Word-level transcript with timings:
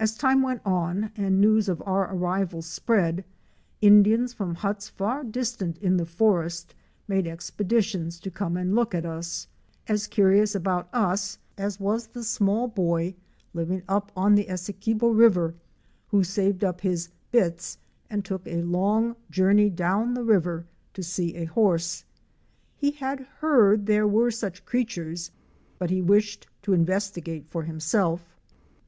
As 0.00 0.16
time 0.16 0.42
went 0.42 0.60
on 0.64 1.12
and 1.14 1.40
news 1.40 1.68
of 1.68 1.80
our 1.86 2.12
arrival 2.12 2.60
spread, 2.60 3.24
Indians 3.80 4.34
from 4.34 4.56
huts 4.56 4.88
far 4.88 5.22
distant 5.22 5.78
in 5.78 5.96
the 5.96 6.04
forest 6.04 6.74
made 7.06 7.28
expeditions 7.28 8.18
to 8.18 8.32
come 8.32 8.56
and 8.56 8.74
look 8.74 8.96
at 8.96 9.06
us; 9.06 9.46
as 9.86 10.08
curious 10.08 10.56
about 10.56 10.88
us 10.92 11.38
as 11.56 11.78
was 11.78 12.08
the 12.08 12.24
small 12.24 12.66
boy 12.66 13.14
living 13.52 13.84
up 13.88 14.10
on 14.16 14.34
the 14.34 14.48
Essequibo 14.48 15.10
River 15.10 15.54
who 16.08 16.24
saved 16.24 16.64
up 16.64 16.80
his 16.80 17.10
"bits" 17.30 17.78
and 18.10 18.24
took 18.24 18.44
a 18.48 18.62
long 18.64 19.14
journey 19.30 19.70
down 19.70 20.14
the 20.14 20.24
river 20.24 20.66
to 20.94 21.02
see 21.04 21.36
a 21.36 21.44
horse. 21.44 22.04
He 22.76 22.90
had 22.90 23.20
heard 23.38 23.86
that 23.86 23.86
there 23.92 24.08
were 24.08 24.32
such 24.32 24.64
creatures 24.64 25.30
but 25.78 25.90
he 25.90 26.02
wished 26.02 26.48
to 26.62 26.72
investigate 26.72 27.46
for 27.48 27.62
himself. 27.62 28.34